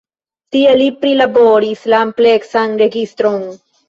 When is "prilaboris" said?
1.03-1.83